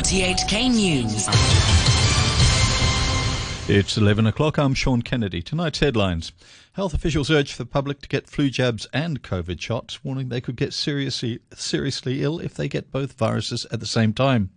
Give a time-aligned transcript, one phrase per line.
[0.00, 1.28] RTHK News.
[3.68, 4.56] It's 11 o'clock.
[4.56, 5.42] I'm Sean Kennedy.
[5.42, 6.32] Tonight's headlines.
[6.72, 10.56] Health officials urge the public to get flu jabs and COVID shots, warning they could
[10.56, 14.48] get seriously, seriously ill if they get both viruses at the same time.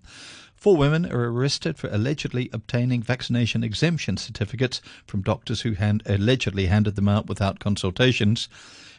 [0.56, 6.68] Four women are arrested for allegedly obtaining vaccination exemption certificates from doctors who hand, allegedly
[6.68, 8.48] handed them out without consultations.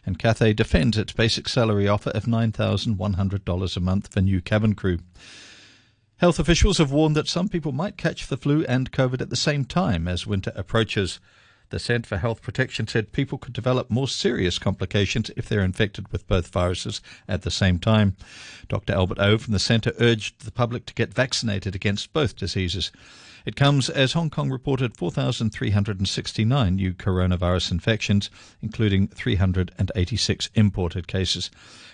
[0.04, 4.98] And Cathay defends its basic salary offer of $9,100 a month for new cabin crew.
[6.18, 9.36] Health officials have warned that some people might catch the flu and COVID at the
[9.36, 11.18] same time as winter approaches.
[11.70, 16.12] The Centre for Health Protection said people could develop more serious complications if they're infected
[16.12, 18.16] with both viruses at the same time.
[18.68, 18.92] Dr.
[18.92, 22.92] Albert Au from the centre urged the public to get vaccinated against both diseases.
[23.46, 28.30] It comes as Hong Kong reported 4,369 new coronavirus infections,
[28.62, 31.50] including 386 imported cases.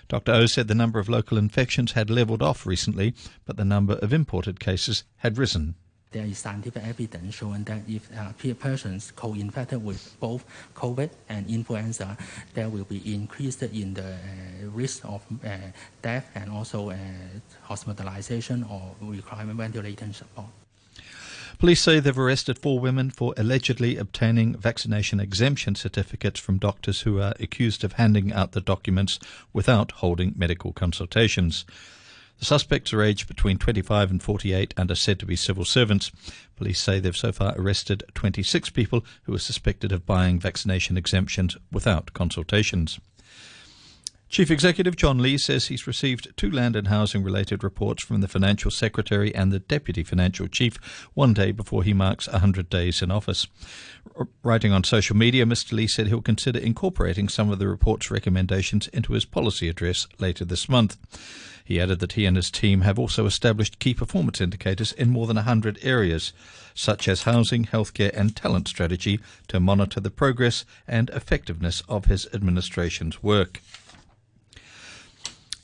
[0.09, 0.33] Dr.
[0.33, 4.13] Au said the number of local infections had levelled off recently, but the number of
[4.13, 5.75] imported cases had risen.
[6.13, 10.45] There is scientific evidence showing that if uh, persons co-infected with both
[10.75, 12.17] COVID and influenza,
[12.55, 15.49] there will be increased in the uh, risk of uh,
[16.03, 16.97] death and also uh,
[17.63, 20.49] hospitalization or requirement ventilation support.
[21.61, 27.21] Police say they've arrested four women for allegedly obtaining vaccination exemption certificates from doctors who
[27.21, 29.21] are accused of handing out the documents
[29.53, 31.67] without holding medical consultations.
[32.41, 36.11] The suspects are aged between 25 and 48 and are said to be civil servants.
[36.57, 41.59] Police say they've so far arrested 26 people who are suspected of buying vaccination exemptions
[41.71, 42.99] without consultations.
[44.31, 48.29] Chief Executive John Lee says he's received two land and housing related reports from the
[48.29, 50.77] Financial Secretary and the Deputy Financial Chief
[51.15, 53.49] one day before he marks 100 days in office.
[54.45, 55.73] Writing on social media, Mr.
[55.73, 60.45] Lee said he'll consider incorporating some of the report's recommendations into his policy address later
[60.45, 60.97] this month.
[61.65, 65.27] He added that he and his team have also established key performance indicators in more
[65.27, 66.33] than 100 areas,
[66.73, 69.19] such as housing, healthcare, and talent strategy,
[69.49, 73.61] to monitor the progress and effectiveness of his administration's work.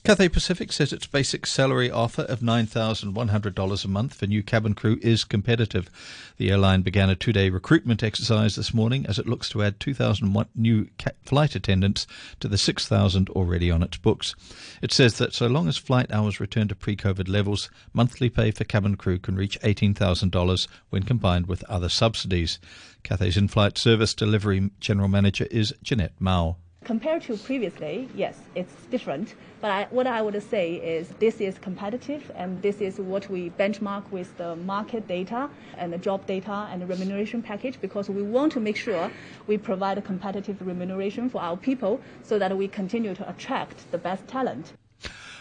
[0.06, 5.00] Cathay Pacific says its basic salary offer of $9,100 a month for new cabin crew
[5.02, 5.90] is competitive.
[6.36, 9.80] The airline began a two day recruitment exercise this morning as it looks to add
[9.80, 10.86] 2,000 new
[11.24, 12.06] flight attendants
[12.38, 14.36] to the 6,000 already on its books.
[14.80, 18.52] It says that so long as flight hours return to pre COVID levels, monthly pay
[18.52, 22.60] for cabin crew can reach $18,000 when combined with other subsidies.
[23.02, 26.58] Cathay's in flight service delivery general manager is Jeanette Mao.
[26.86, 29.34] Compared to previously, yes, it's different.
[29.60, 33.50] But I, what I would say is this is competitive, and this is what we
[33.50, 38.22] benchmark with the market data and the job data and the remuneration package because we
[38.22, 39.10] want to make sure
[39.48, 43.98] we provide a competitive remuneration for our people so that we continue to attract the
[43.98, 44.72] best talent.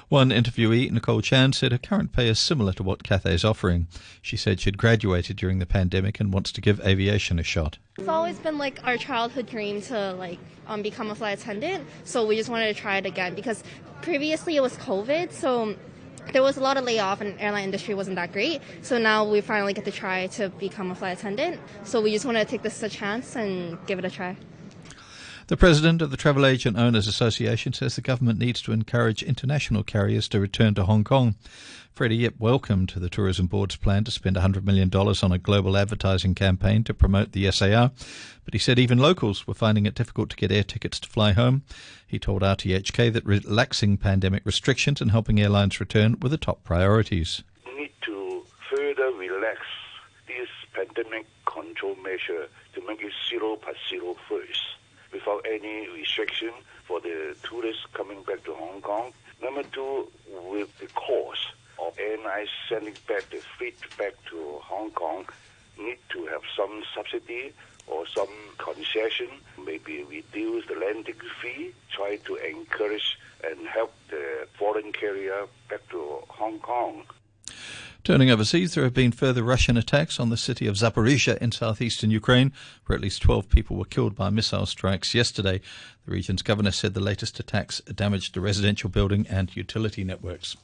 [0.10, 3.88] One interviewee, Nicole Chan, said her current pay is similar to what Cathay is offering.
[4.22, 7.80] She said she'd graduated during the pandemic and wants to give aviation a shot.
[7.98, 12.26] It's always been like our childhood dream to like um, become a flight attendant, so
[12.26, 13.64] we just wanted to try it again because
[14.04, 15.76] previously it was COVID, so
[16.34, 18.62] there was a lot of layoff and airline industry wasn't that great.
[18.84, 21.60] So now we finally get to try to become a flight attendant.
[21.84, 24.38] So we just want to take this as a chance and give it a try.
[25.48, 29.84] The president of the Travel Agent Owners Association says the government needs to encourage international
[29.84, 31.36] carriers to return to Hong Kong.
[31.94, 36.34] Freddie Yip welcomed the Tourism Board's plan to spend $100 million on a global advertising
[36.34, 37.92] campaign to promote the SAR,
[38.44, 41.34] but he said even locals were finding it difficult to get air tickets to fly
[41.34, 41.62] home.
[42.08, 47.44] He told RTHK that relaxing pandemic restrictions and helping airlines return were the top priorities.
[47.68, 49.60] We need to further relax
[50.26, 54.62] this pandemic control measure to make it zero plus zero first
[55.26, 56.52] without any restriction
[56.86, 59.12] for the tourists coming back to Hong Kong.
[59.42, 60.08] Number two,
[60.50, 61.48] with the cost
[61.80, 65.26] of airlines sending back the fleet back to Hong Kong,
[65.78, 67.52] need to have some subsidy
[67.88, 69.28] or some concession,
[69.64, 76.24] maybe reduce the landing fee, try to encourage and help the foreign carrier back to
[76.30, 77.04] Hong Kong.
[78.06, 82.12] Turning overseas, there have been further Russian attacks on the city of Zaporizhia in southeastern
[82.12, 82.54] Ukraine,
[82.86, 85.60] where at least 12 people were killed by missile strikes yesterday.
[86.06, 90.56] The region's governor said the latest attacks damaged the residential building and utility networks.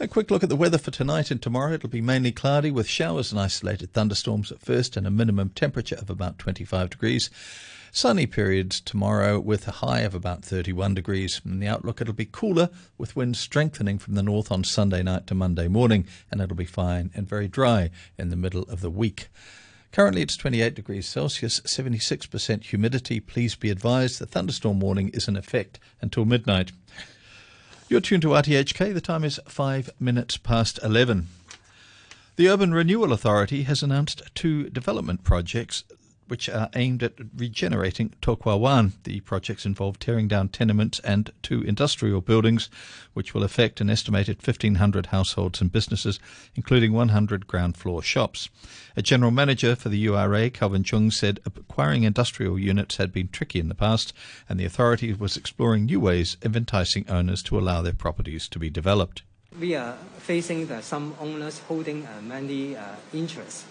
[0.00, 1.74] A quick look at the weather for tonight and tomorrow.
[1.74, 5.96] It'll be mainly cloudy with showers and isolated thunderstorms at first and a minimum temperature
[5.96, 7.28] of about 25 degrees.
[7.90, 11.40] Sunny periods tomorrow with a high of about 31 degrees.
[11.44, 15.26] In the outlook, it'll be cooler with winds strengthening from the north on Sunday night
[15.26, 18.90] to Monday morning, and it'll be fine and very dry in the middle of the
[18.90, 19.28] week.
[19.90, 23.20] Currently, it's 28 degrees Celsius, 76% humidity.
[23.20, 26.72] Please be advised the thunderstorm warning is in effect until midnight.
[27.88, 28.92] You're tuned to RTHK.
[28.92, 31.28] The time is five minutes past 11.
[32.36, 35.84] The Urban Renewal Authority has announced two development projects
[36.28, 38.92] which are aimed at regenerating To Kwa Wan.
[39.04, 42.70] The projects involve tearing down tenements and two industrial buildings,
[43.14, 46.20] which will affect an estimated 1,500 households and businesses,
[46.54, 48.48] including 100 ground floor shops.
[48.96, 53.58] A general manager for the URA, Calvin Chung, said acquiring industrial units had been tricky
[53.58, 54.12] in the past,
[54.48, 58.58] and the authority was exploring new ways of enticing owners to allow their properties to
[58.58, 59.22] be developed.
[59.58, 62.84] We are facing the, some owners holding uh, many uh,
[63.14, 63.64] interests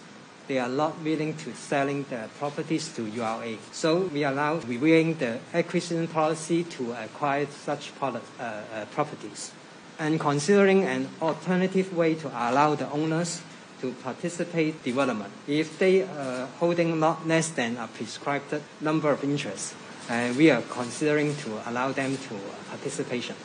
[0.48, 3.56] they are not willing to selling the properties to URA.
[3.70, 8.06] So we are now reviewing the acquisition policy to acquire such uh,
[8.40, 9.52] uh, properties
[9.98, 13.42] and considering an alternative way to allow the owners
[13.80, 19.74] to participate development if they are holding not less than a prescribed number of interests.
[20.08, 22.34] Uh, we are considering to allow them to
[22.70, 23.36] participation.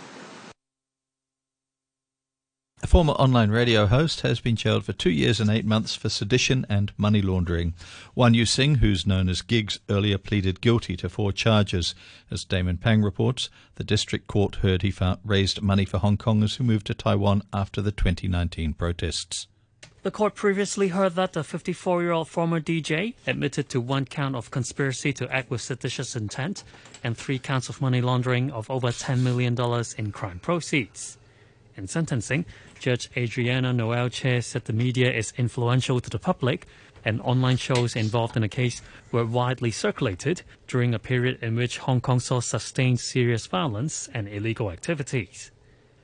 [2.93, 6.63] Former online radio host has been jailed for two years and eight months for sedition
[6.69, 7.73] and money laundering.
[8.13, 11.95] Wan Yiu Sing, who's known as Giggs, earlier pleaded guilty to four charges.
[12.29, 14.93] As Damon Pang reports, the district court heard he
[15.25, 19.47] raised money for Hong Kongers who moved to Taiwan after the 2019 protests.
[20.03, 24.35] The court previously heard that the 54 year old former DJ admitted to one count
[24.35, 26.63] of conspiracy to act with seditious intent
[27.03, 29.57] and three counts of money laundering of over $10 million
[29.97, 31.17] in crime proceeds.
[31.75, 32.45] In sentencing,
[32.79, 36.67] Judge Adriana Noelle Tse said the media is influential to the public
[37.05, 38.81] and online shows involved in the case
[39.11, 44.27] were widely circulated during a period in which Hong Kong saw sustained serious violence and
[44.27, 45.51] illegal activities.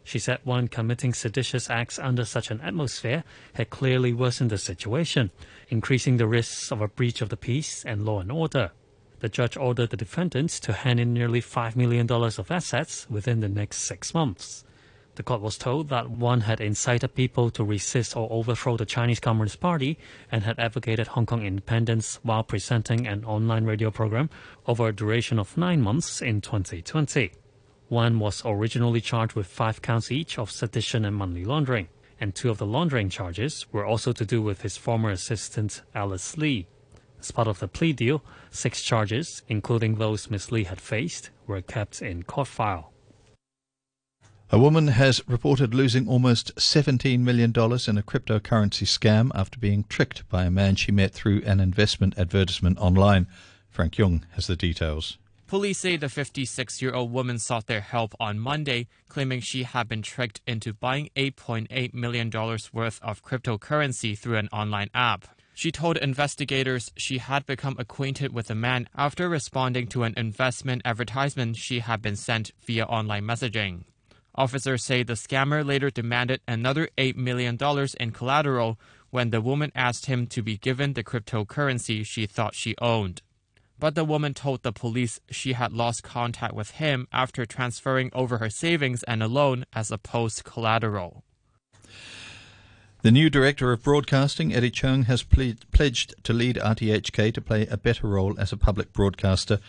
[0.04, 3.24] She said one committing seditious acts under such an atmosphere
[3.54, 5.30] had clearly worsened the situation,
[5.70, 8.72] increasing the risks of a breach of the peace and law and order.
[9.20, 13.50] The judge ordered the defendants to hand in nearly $5 million of assets within the
[13.50, 14.64] next six months.
[15.20, 19.20] The court was told that Wan had incited people to resist or overthrow the Chinese
[19.20, 19.98] Communist Party
[20.32, 24.30] and had advocated Hong Kong independence while presenting an online radio program
[24.66, 27.34] over a duration of nine months in 2020.
[27.90, 31.90] Wan was originally charged with five counts each of sedition and money laundering,
[32.22, 36.38] and two of the laundering charges were also to do with his former assistant Alice
[36.38, 36.66] Lee.
[37.20, 40.54] As part of the plea deal, six charges, including those Ms.
[40.54, 42.94] Lee had faced, were kept in court file.
[44.52, 50.28] A woman has reported losing almost $17 million in a cryptocurrency scam after being tricked
[50.28, 53.28] by a man she met through an investment advertisement online.
[53.70, 55.20] Frank Young has the details.
[55.46, 59.88] Police say the 56 year old woman sought their help on Monday, claiming she had
[59.88, 62.32] been tricked into buying $8.8 million
[62.74, 65.28] worth of cryptocurrency through an online app.
[65.54, 70.82] She told investigators she had become acquainted with the man after responding to an investment
[70.86, 73.84] advertisement she had been sent via online messaging.
[74.40, 77.58] Officers say the scammer later demanded another $8 million
[78.00, 82.74] in collateral when the woman asked him to be given the cryptocurrency she thought she
[82.82, 83.22] owned.
[83.78, 88.38] But the woman told the police she had lost contact with him after transferring over
[88.38, 91.26] her savings and a loan as opposed collateral.
[93.02, 97.68] The new director of broadcasting, Eddie Cheung, has ple- pledged to lead RTHK to play
[97.68, 99.60] a better role as a public broadcaster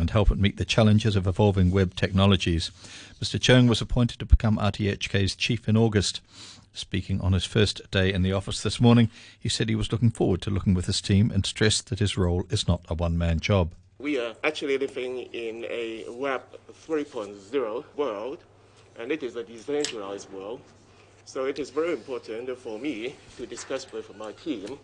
[0.00, 2.70] and help it meet the challenges of evolving web technologies.
[3.22, 3.38] Mr.
[3.38, 6.20] Cheung was appointed to become RTHK's chief in August.
[6.72, 10.10] Speaking on his first day in the office this morning, he said he was looking
[10.10, 13.18] forward to looking with his team and stressed that his role is not a one
[13.18, 13.72] man job.
[13.98, 16.42] We are actually living in a Web
[16.86, 18.38] 3.0 world,
[18.98, 20.60] and it is a decentralized world.
[21.26, 24.78] So it is very important for me to discuss with my team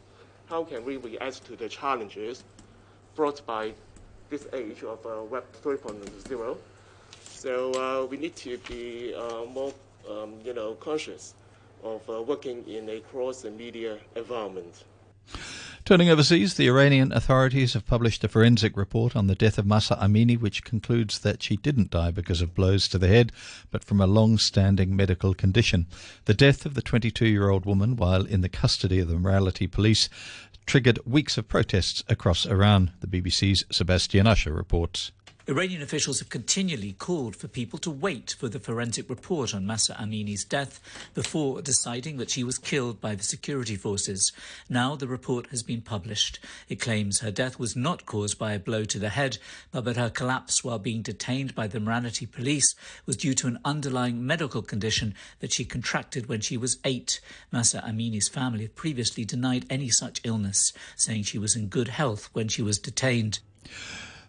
[0.47, 2.45] how can we react to the challenges
[3.15, 3.73] brought by
[4.31, 6.57] this age of uh, Web 3.0.
[7.25, 9.73] So uh, we need to be uh, more,
[10.11, 11.35] um, you know, conscious
[11.83, 14.85] of uh, working in a cross-media environment.
[15.85, 19.97] Turning overseas, the Iranian authorities have published a forensic report on the death of Mahsa
[20.03, 23.31] Amini, which concludes that she didn't die because of blows to the head,
[23.71, 25.87] but from a long standing medical condition.
[26.25, 29.69] The death of the 22 year old woman, while in the custody of the morality
[29.69, 30.09] police,
[30.67, 35.13] triggered weeks of protests across Iran, the BBC's Sebastian Usher reports.
[35.49, 39.97] Iranian officials have continually called for people to wait for the forensic report on Mahsa
[39.97, 40.81] Amini's death
[41.15, 44.33] before deciding that she was killed by the security forces.
[44.69, 46.41] Now the report has been published.
[46.69, 49.39] It claims her death was not caused by a blow to the head,
[49.71, 52.75] but that her collapse while being detained by the morality police
[53.07, 57.21] was due to an underlying medical condition that she contracted when she was eight.
[57.53, 62.31] Mahsa Amini's family had previously denied any such illness, saying she was in good health
[62.33, 63.39] when she was detained.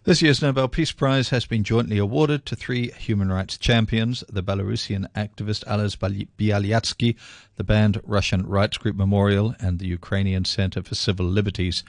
[0.08, 4.42] This year's Nobel Peace Prize has been jointly awarded to three human rights champions the
[4.42, 7.14] Belarusian activist Ales Bialiatski,
[7.56, 11.84] the banned Russian rights group Memorial, and the Ukrainian Center for Civil Liberties.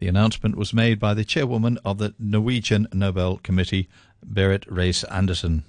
[0.00, 3.88] The announcement was made by the chairwoman of the Norwegian Nobel Committee,
[4.28, 5.62] Berit Reiss-Andersen.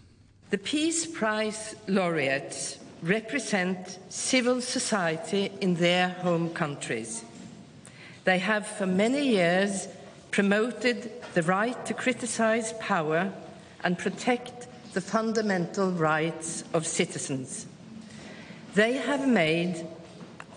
[0.50, 7.24] The Peace Prize laureates represent civil society in their home countries.
[8.24, 9.88] They have for many years
[10.31, 13.31] promoted the right to criticize power
[13.83, 17.67] and protect the fundamental rights of citizens.
[18.73, 19.85] They have made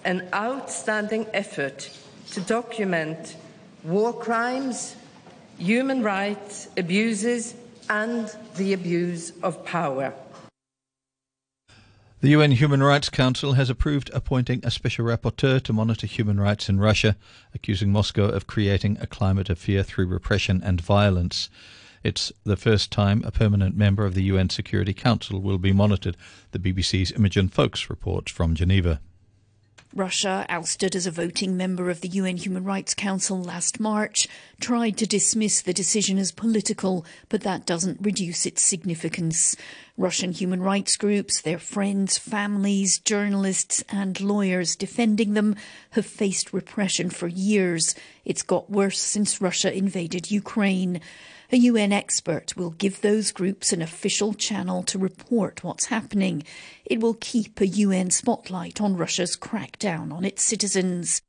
[0.04, 1.90] an outstanding effort
[2.32, 3.36] to document
[3.82, 4.96] war crimes,
[5.58, 7.54] human rights abuses,
[7.88, 10.14] and the abuse of power.
[12.24, 16.70] The UN Human Rights Council has approved appointing a special rapporteur to monitor human rights
[16.70, 17.16] in Russia,
[17.52, 21.50] accusing Moscow of creating a climate of fear through repression and violence.
[22.02, 26.16] It's the first time a permanent member of the UN Security Council will be monitored,
[26.52, 29.02] the BBC's Imogen Foulkes reports from Geneva.
[29.94, 34.26] Russia, ousted as a voting member of the UN Human Rights Council last March,
[34.64, 39.54] tried to dismiss the decision as political, but that doesn't reduce its significance.
[39.98, 45.54] Russian human rights groups, their friends, families, journalists, and lawyers defending them
[45.90, 47.94] have faced repression for years.
[48.24, 51.02] It's got worse since Russia invaded Ukraine.
[51.52, 56.42] A UN expert will give those groups an official channel to report what's happening.
[56.86, 61.20] It will keep a UN spotlight on Russia's crackdown on its citizens.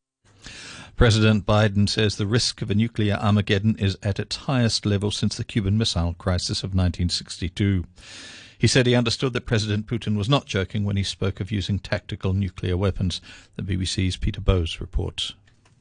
[0.96, 5.36] President Biden says the risk of a nuclear Armageddon is at its highest level since
[5.36, 7.84] the Cuban Missile Crisis of 1962.
[8.58, 11.80] He said he understood that President Putin was not joking when he spoke of using
[11.80, 13.20] tactical nuclear weapons.
[13.58, 15.34] The BBC's Peter Bowes reports.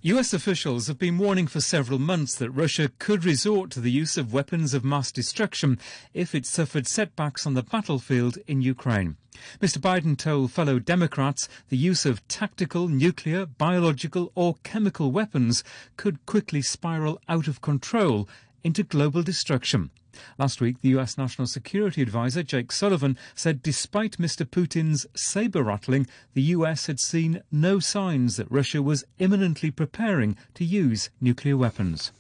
[0.02, 4.16] US officials have been warning for several months that Russia could resort to the use
[4.16, 5.78] of weapons of mass destruction
[6.12, 9.16] if it suffered setbacks on the battlefield in Ukraine.
[9.60, 9.78] Mr.
[9.78, 15.64] Biden told fellow Democrats the use of tactical, nuclear, biological, or chemical weapons
[15.96, 18.28] could quickly spiral out of control
[18.62, 19.90] into global destruction.
[20.38, 24.46] Last week, the US National Security Advisor Jake Sullivan said despite Mr.
[24.46, 30.64] Putin's saber rattling, the US had seen no signs that Russia was imminently preparing to
[30.64, 32.12] use nuclear weapons.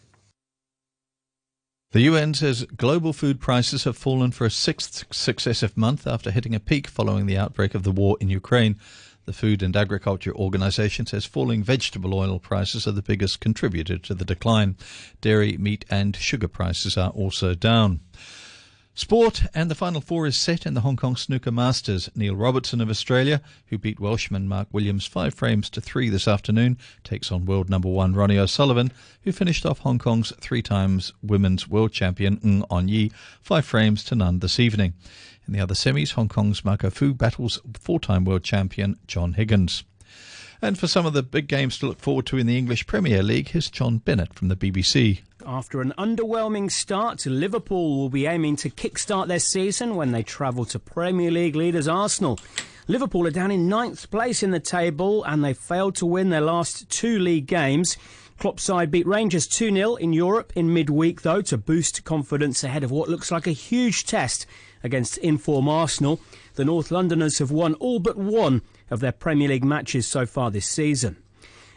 [1.94, 6.52] The UN says global food prices have fallen for a sixth successive month after hitting
[6.52, 8.80] a peak following the outbreak of the war in Ukraine.
[9.26, 14.12] The Food and Agriculture Organization says falling vegetable oil prices are the biggest contributor to
[14.12, 14.76] the decline.
[15.20, 18.00] Dairy, meat, and sugar prices are also down.
[18.96, 22.08] Sport and the final four is set in the Hong Kong Snooker Masters.
[22.14, 26.78] Neil Robertson of Australia, who beat Welshman Mark Williams five frames to three this afternoon,
[27.02, 31.66] takes on world number one Ronnie O'Sullivan, who finished off Hong Kong's three times women's
[31.66, 33.10] world champion Ng On Yi
[33.40, 34.94] five frames to none this evening.
[35.48, 39.82] In the other semis, Hong Kong's Marco Fu battles four time world champion John Higgins.
[40.62, 43.24] And for some of the big games to look forward to in the English Premier
[43.24, 45.22] League, here's John Bennett from the BBC.
[45.46, 50.64] After an underwhelming start, Liverpool will be aiming to kickstart their season when they travel
[50.66, 52.38] to Premier League leaders Arsenal.
[52.88, 56.40] Liverpool are down in ninth place in the table and they failed to win their
[56.40, 57.98] last two league games.
[58.38, 62.82] Klopp's side beat Rangers 2 0 in Europe in midweek, though, to boost confidence ahead
[62.82, 64.46] of what looks like a huge test
[64.82, 66.20] against inform Arsenal.
[66.54, 70.50] The North Londoners have won all but one of their Premier League matches so far
[70.50, 71.16] this season.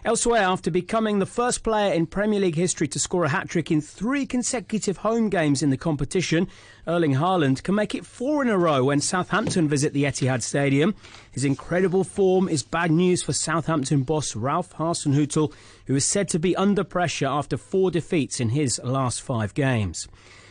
[0.07, 3.71] Elsewhere, after becoming the first player in Premier League history to score a hat trick
[3.71, 6.47] in three consecutive home games in the competition,
[6.87, 10.95] Erling Haaland can make it four in a row when Southampton visit the Etihad Stadium.
[11.29, 15.51] His incredible form is bad news for Southampton boss Ralph Hasenhüttl,
[15.87, 20.07] who is said to be under pressure after four defeats in his last five games.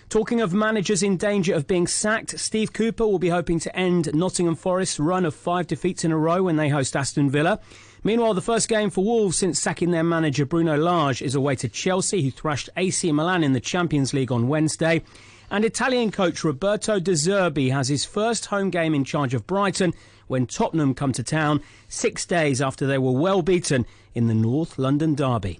[0.08, 4.14] Talking of managers in danger of being sacked, Steve Cooper will be hoping to end
[4.14, 7.58] Nottingham Forest's run of five defeats in a row when they host Aston Villa.
[8.06, 11.68] Meanwhile, the first game for Wolves since sacking their manager Bruno Lage is away to
[11.68, 15.02] Chelsea, who thrashed AC Milan in the Champions League on Wednesday.
[15.50, 19.92] And Italian coach Roberto De Zerbi has his first home game in charge of Brighton
[20.28, 23.84] when Tottenham come to town six days after they were well beaten
[24.14, 25.58] in the North London Derby.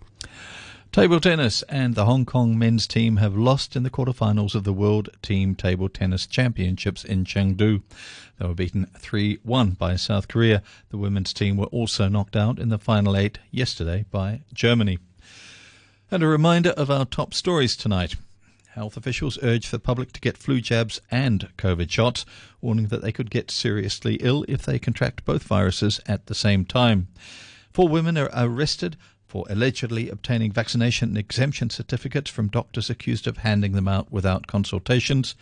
[0.97, 4.73] Table tennis and the Hong Kong men's team have lost in the quarterfinals of the
[4.73, 7.83] World Team Table Tennis Championships in Chengdu.
[8.39, 10.63] They were beaten 3 1 by South Korea.
[10.89, 14.99] The women's team were also knocked out in the final eight yesterday by Germany.
[16.11, 18.15] And a reminder of our top stories tonight.
[18.71, 22.25] Health officials urge the public to get flu jabs and COVID shots,
[22.63, 26.65] warning that they could get seriously ill if they contract both viruses at the same
[26.65, 27.09] time.
[27.71, 28.97] Four women are arrested
[29.27, 35.35] for allegedly obtaining vaccination exemption certificates from doctors accused of handing them out without consultations.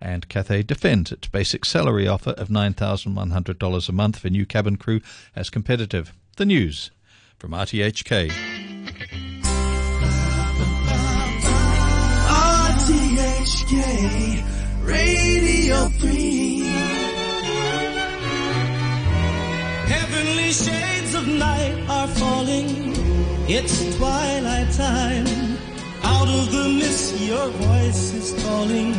[0.00, 5.00] And Cathay defends its basic salary offer of $9,100 a month for new cabin crew
[5.34, 6.12] as competitive.
[6.36, 6.90] The news
[7.38, 8.30] from RTHK.
[12.76, 14.44] RTHK
[14.82, 16.60] Radio 3
[19.86, 23.05] Heavenly shades of night are falling
[23.48, 25.56] It's twilight time.
[26.02, 28.92] Out of the mist your voice is calling.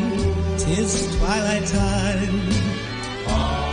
[0.58, 2.40] Tis twilight time.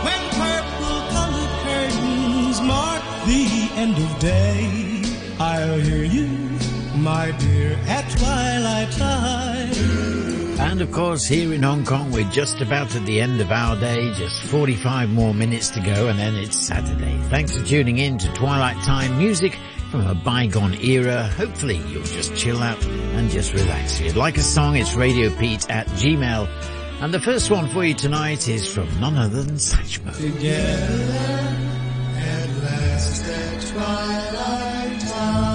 [0.03, 5.01] When purple colored curtains mark the end of day
[5.39, 6.27] I'll hear you,
[6.95, 10.59] my dear, at twilight time.
[10.59, 13.77] And of course, here in Hong Kong, we're just about at the end of our
[13.77, 17.17] day, just 45 more minutes to go, and then it's Saturday.
[17.29, 19.57] Thanks for tuning in to Twilight Time music
[19.91, 21.27] from a bygone era.
[21.27, 23.99] Hopefully, you'll just chill out and just relax.
[23.99, 26.47] If you'd like a song, it's Radio Pete at Gmail.
[27.01, 30.15] And the first one for you tonight is from none other than Satchmo.
[30.15, 31.57] Together
[32.17, 35.45] at last at twilight time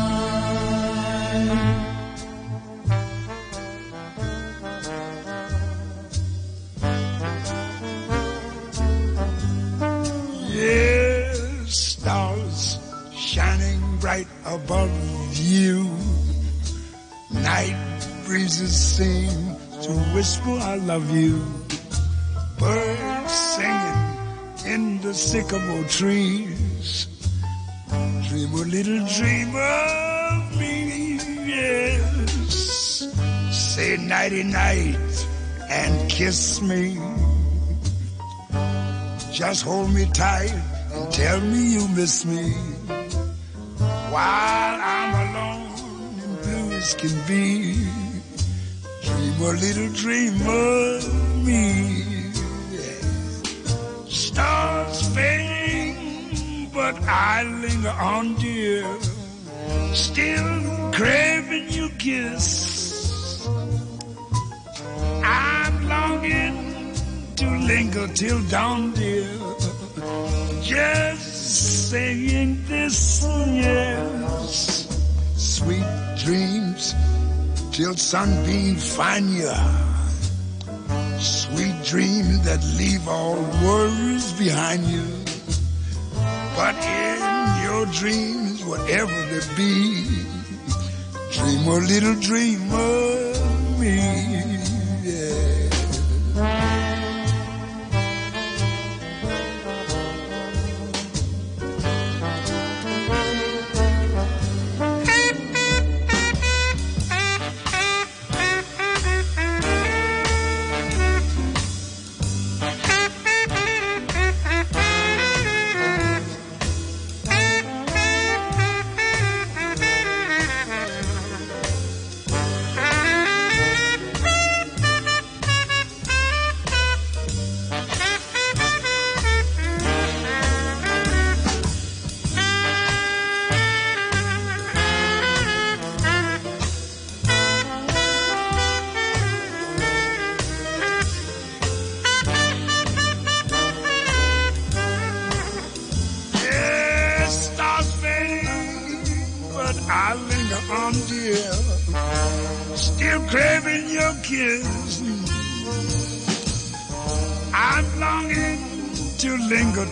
[10.49, 12.79] Yes, stars
[13.15, 14.91] shining bright above
[15.37, 15.85] you.
[17.31, 17.77] Night
[18.25, 21.45] breezes seem to whisper, I love you.
[22.59, 27.09] Birds singing in the sycamore trees.
[28.29, 33.07] Dream a little dream of me, yes.
[33.53, 35.27] Say nighty night
[35.69, 36.99] and kiss me.
[39.33, 40.55] Just hold me tight
[40.93, 42.55] and tell me you miss me.
[44.11, 47.87] While I'm alone and blue as can be,
[49.05, 52.33] dream a little dream of me.
[54.09, 58.85] Stars fading, but I linger on, dear.
[59.95, 63.47] Still craving your kiss.
[65.23, 66.95] I'm longing
[67.37, 69.31] to linger till dawn, dear.
[70.63, 74.87] Just saying this, yes.
[75.37, 75.87] Sweet
[76.25, 76.95] dreams
[77.73, 79.53] till sunbeams find you.
[81.19, 85.05] Sweet dreams that leave all worries behind you.
[86.57, 90.05] But in your dreams, whatever they be,
[91.33, 94.50] dream a little dream of me.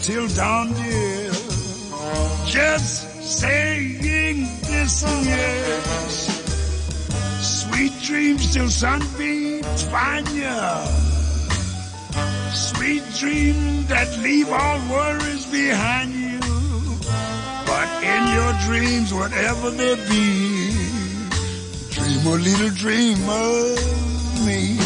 [0.08, 1.30] Till dawn, dear.
[2.46, 6.14] Just saying this, yes.
[7.42, 10.60] Sweet dreams till sunbeams find you.
[12.54, 16.40] Sweet dreams that leave all worries behind you.
[17.66, 20.72] But in your dreams, whatever they be,
[21.90, 24.77] dream a little dream of me.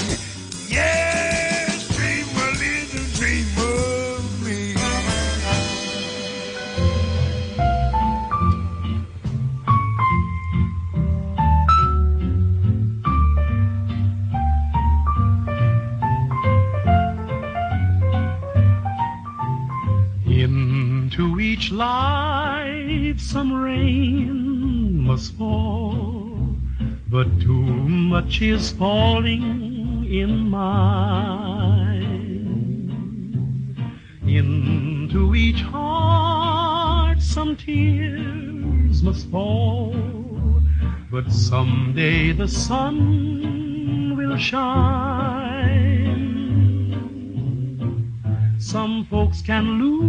[21.82, 26.56] Life some rain must fall,
[27.14, 27.66] but too
[28.12, 29.44] much is falling
[30.22, 31.98] in mine.
[34.38, 39.96] Into each heart some tears must fall,
[41.14, 42.98] But someday the sun
[44.18, 45.72] will shine.
[48.72, 50.02] Some folks can lose.